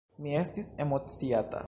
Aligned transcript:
Mi 0.27 0.37
estis 0.39 0.71
emociata. 0.87 1.59